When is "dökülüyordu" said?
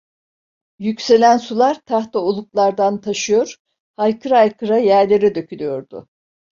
5.35-6.07